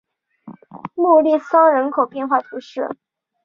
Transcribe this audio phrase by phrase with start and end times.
[0.95, 2.89] 穆利桑人口变化图示